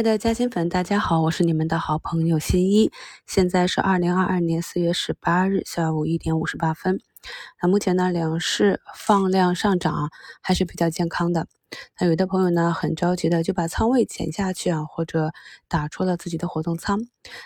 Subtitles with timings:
[0.00, 2.90] 亲爱的嘉兴粉，大家好，我是你们的好朋友新一。
[3.26, 7.02] 现在是二零二二年四月十八日下午一点五十八分。
[7.60, 10.08] 那目前呢，两市放量上涨，
[10.40, 11.48] 还是比较健康的。
[12.00, 15.32] 那有的朋友呢，很着急的就把仓位减下去啊，或者
[15.68, 17.00] 打出了自己的活动仓。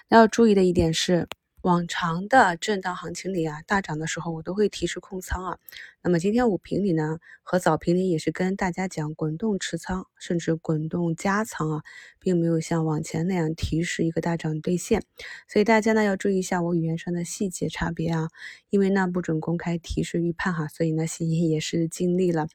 [0.09, 1.27] 要注意的一点是。
[1.65, 5.59] 往常的震荡行情里啊，大涨的时候我都会提示控仓啊。
[6.03, 11.82] 那么今天午评里呢，和早评里也是跟大家讲滚动持仓，甚至滚动加仓啊，
[12.21, 15.03] 并没有像往前那样提示一个大涨兑现。
[15.49, 18.29] 所以大家呢要注意一下我语言上的细节差别啊，
[18.69, 22.46] 因为呢不准公开提示预判哈，所以呢新一也是尽力了。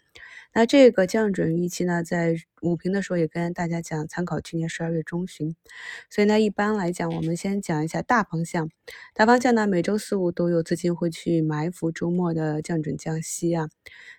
[0.53, 5.55] 那这个降准预期呢，在午评的时候也跟大家讲，参考去年十二月中旬。
[6.09, 8.69] 所以呢，一般来讲，我们先讲一下大方向。
[9.13, 13.69] 大方向呢，每周四五都有资金会去埋伏周末的降准降息啊。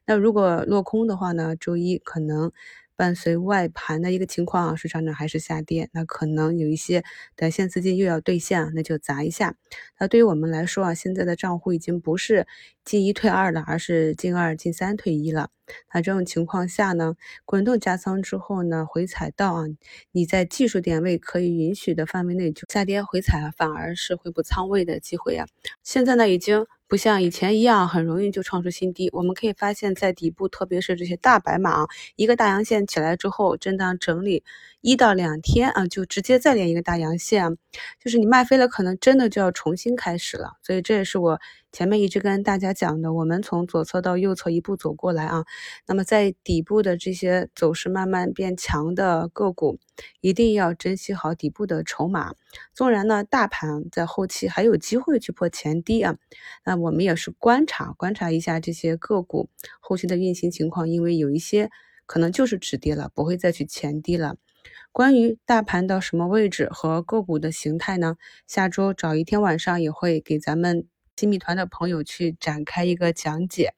[0.06, 2.52] 那如果落空的话呢，周一可能。
[3.00, 7.02] 伴随外盘的一个情况啊，市场呢还是下跌，那可能有一些
[7.34, 9.54] 短线资金又要兑现，那就砸一下。
[9.98, 12.46] 那对于我们来说啊，现在的账户已经不是
[12.84, 15.48] 进一退二了，而是进二进三退一了。
[15.94, 17.14] 那这种情况下呢，
[17.46, 19.64] 滚动加仓之后呢，回踩到啊，
[20.12, 25.46] 你在技术点位可以允许的范围内就下跌回踩，反而是回补仓位的机会啊。
[25.82, 26.66] 现在呢，已经。
[26.90, 34.42] 不像以前一样很容易就创出新低，我们可以发现，在底部，特别是这些大白马，一个大阳线起来之后，震荡整理
[34.80, 37.56] 一到两天啊，就直接再连一个大阳线，
[38.02, 40.52] 就是你卖飞了，可能真的就要重新开始了。
[40.62, 41.40] 所以这也是我。
[41.72, 45.44] 前面一直跟大家讲的，我们从左侧到右侧一步走过来啊，
[45.86, 49.78] 那么在底部的这些走势慢慢变强的个股，
[50.20, 52.34] 一定要珍惜好底部的筹码。
[52.74, 56.16] 纵然呢，大盘在后期还有机会去破前低啊，
[56.64, 61.70] 那我们也是观察观察一下这些个股后期的运行情况，因为有一些
[62.04, 64.34] 可能就是止跌了，不会再去前低了。
[64.92, 68.16] 关于大盘到什么位置和个股的形态呢？
[68.46, 70.86] 下周找一天晚上也会给咱们。
[71.16, 73.74] 新米团的朋友去展开一个讲解，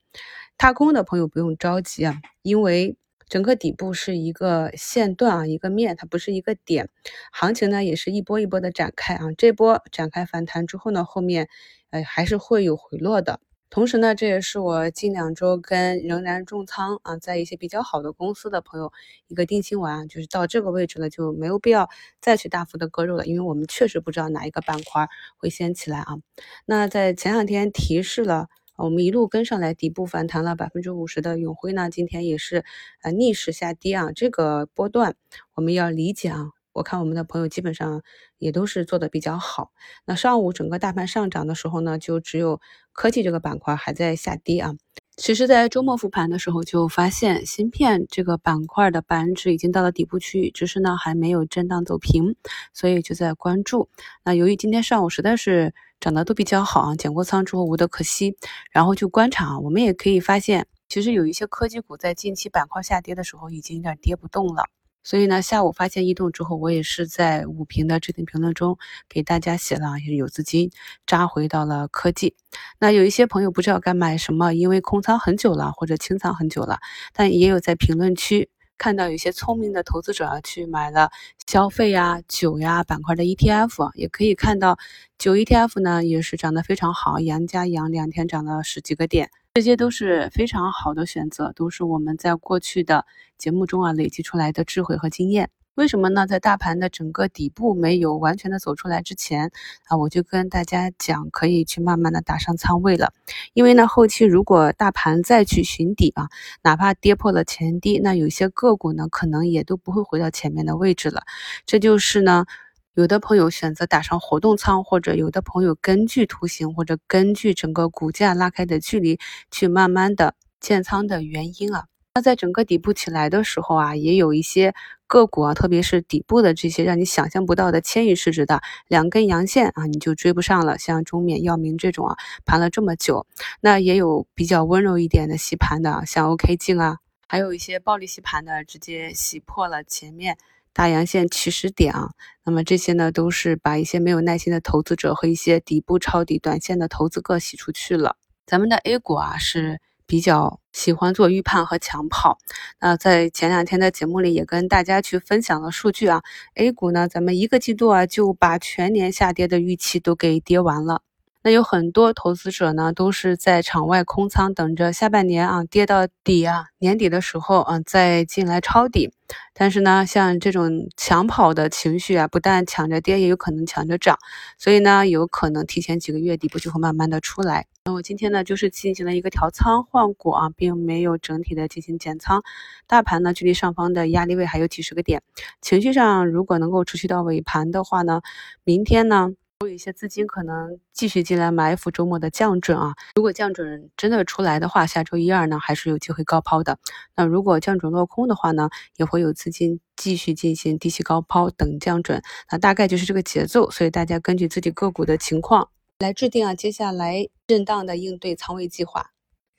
[0.56, 2.96] 踏空的朋友不用着急啊，因为
[3.26, 6.88] 整个底部是一个线段啊，一个面，它不是一个点，
[7.32, 11.48] 行情呢也是一波一波的展开啊，这波展开反弹之后呢，后面
[11.90, 13.40] 呃还是会有回落的。
[13.72, 18.92] 同时呢，这也是我近两周跟仍然重仓啊，在一些比较好的公司的朋友
[19.28, 21.88] 一个定心丸，就是到这个位置了就没有必要
[22.20, 26.18] 再去大幅的割肉了，因为我们确实不知道哪一个板块会先起来啊。
[26.66, 32.66] 那在前两天提示了，我们一路跟上来，底部反弹了百分之五十的永辉呢，今天也是
[33.00, 35.14] 呃逆势下跌啊，这个波段
[35.54, 36.50] 我们要理解啊。
[36.72, 38.02] 我看我们的朋友基本上
[38.38, 39.70] 也都是做的比较好。
[40.04, 42.60] 那上午整个大盘上涨的时候呢，就只有
[42.92, 44.74] 科技这个板块还在下跌啊。
[45.14, 52.34] 其实，在周末复盘的时候就发现，芯片这个板块的板指已经到了底部区域，只是呢还没有震荡走平，
[52.72, 53.90] 所以就在关注。
[54.24, 58.38] 那由于今天上午实在是涨得都比较好啊，减过仓之后无得可惜，
[58.70, 59.58] 然后就观察。
[59.58, 64.64] 我们也可以发现，其实有一些科技股在近期板块下跌的时候，已经有点跌不动了。
[65.04, 70.70] 所以呢，下午发现异动之后，我也是在五评的置顶评论中给大家写了，有资金
[71.06, 72.36] 扎回到了科技。
[72.78, 76.78] 那有一些朋友不知道该买什么，因为空仓很久了或者清仓很久了，
[77.12, 78.48] 但也有在评论区
[78.78, 81.10] 看到有些聪明的投资者去买了
[81.46, 84.78] 消费呀、酒呀板块的 ETF，也可以看到
[85.18, 89.30] 酒 ETF 呢也是涨得非常好，阳加阳两天涨了十几个点。
[89.54, 93.04] 这些都是非常好的选择，都是我们在过去的
[93.36, 95.50] 节目中啊累积出来的智慧和经验。
[95.74, 96.26] 为什么呢？
[96.26, 99.50] 在大盘的整个底部没有完全的走出来之前
[99.88, 103.12] 啊，我就跟大家讲，可以去慢慢的打上仓位了。
[103.52, 106.28] 因为呢，后期如果大盘再去寻底啊，
[106.62, 111.24] 哪怕跌破了前低，那有些个股呢，可能也都不会回到前面的位置了。
[111.66, 112.46] 这就是呢。
[112.94, 119.18] 有的朋友选择打上活动仓，或者有的朋友根据图形或者根据整个股价拉开的距离
[119.50, 121.86] 去慢慢的建仓的原因啊。
[122.14, 124.74] 那在整个底部起来的时候啊，也有一些
[125.06, 130.76] 个股啊，特别是底部的这些让你想象不到的千亿市值的两根阳线啊，你就追不上了。
[130.76, 133.26] 像中缅药明这种啊，盘了这么久，
[133.62, 140.36] 那也有比较温柔一点的洗盘的，像 OK 镜啊，还有一些暴力洗盘的，直接洗破了前面。
[140.74, 142.10] 大阳线起始点啊，
[142.44, 148.16] 那么这些呢，都是把一些没有耐心的投资者和一些底部抄底短线的投资客洗出去了。
[148.46, 152.38] 咱们的 A 股啊是比较喜欢做预判和抢跑。
[152.80, 156.22] 那在前两天的节目里也跟大家去分享了数据啊
[156.54, 161.02] ，A 股呢，咱们一个季度啊就把全年下跌的预期都给跌完了。
[161.44, 169.12] 那有很多投资者呢，都是在场外空仓，等着下半年啊跌到底啊，年底的时候啊再进来抄底。
[169.54, 174.18] 但是呢，像这种抢跑的情绪啊，不但抢着跌，也有可能抢着涨，
[174.58, 177.66] 所以呢，有可能提前几个月底部就会慢慢的出来。
[177.84, 182.42] 那我今天呢，就是进行了一个调仓换股啊，并没有整体的进行减仓。
[182.86, 185.22] 大盘呢，距离上方的压力位还有几十个点，
[185.60, 188.20] 情绪上如果能够持续到尾盘的话呢，
[188.64, 189.32] 明天呢。
[189.66, 196.78] 有一些资金可能继续进来埋伏周末的降准啊，如果降准真的出来的话，下周一二呢还是有机会高抛的。
[197.16, 203.70] 那如果降准落空的话呢，也会有资金继续进行低吸高抛等降准，那大概就是这个节奏。
[203.70, 205.68] 所以大家根据自己个股的情况
[205.98, 209.11] 来制定啊，接下来震荡的应对仓位计划。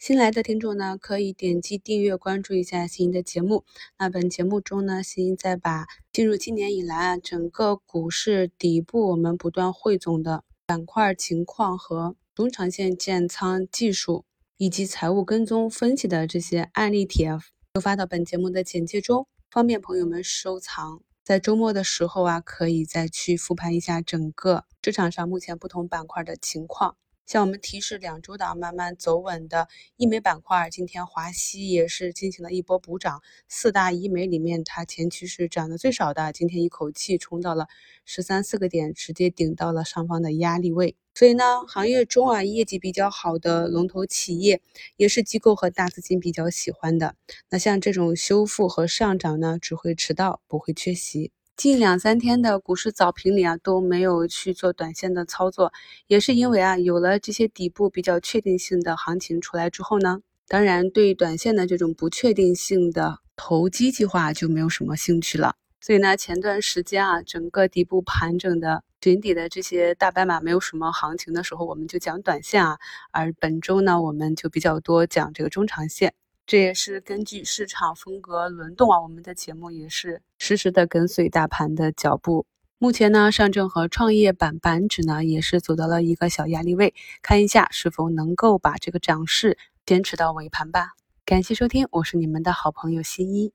[0.06, 3.64] 新来的听众呢，可以点击订阅关注一下新的节目。
[3.98, 14.26] 那本节目中呢，新在把进入今年以来啊，整个股市底部我们不断汇总的板块情况和中长线建仓技术
[14.58, 17.40] 以及财务跟踪分析的这些案例帖，
[17.72, 21.02] 都发到本节目的简介中，方便朋友们收藏。
[21.24, 26.98] 在周末的时候啊，可以再去复盘一下整个市场上目前不同板块的情况。
[27.25, 33.22] 像我们提示两周档慢慢走稳的医美板块，今天华西也是进行了一波补涨。
[33.48, 37.68] 四大医美里面，它前期是涨得最少的，今天一口气冲到了
[38.06, 40.96] 十三四个点，直接顶到了上方的压力位。
[41.16, 44.62] 所以呢，行业中啊，业绩比较好的龙头企业，
[44.98, 47.16] 也是机构和大资金比较喜欢的。
[47.50, 51.31] 那像这种修复和上涨呢，只会迟到，不会缺席。
[51.56, 55.72] 近两三天的股市早评里啊都没有去做短线的操作，
[56.08, 65.56] 也是因为啊有了这些底部比较确定性的行情出来之后呢，当然对短线的这种不确定性的投机计划就没有什么兴趣了。
[65.80, 72.80] 所以呢，前段时间啊整个底部盘整的寻底的这些大白马没有什么行情的时候，我们就讲短线啊，
[73.12, 76.16] 而本周呢我们就比较多讲这个中长线。
[76.45, 82.45] 这也是根据市场风格轮动啊，我们的节目也是实时的跟随大盘的脚步。
[82.78, 90.92] 目前呢，上证和创业板板指呢也是走到了一个小压力位，看一下是否能够把这个涨势坚持到尾盘吧。
[91.24, 93.54] 感谢收听，我是你们的好朋友新一。